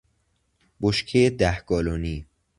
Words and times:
بشکهی 0.81 1.29
ده 1.29 1.61
گالنی 1.67 2.25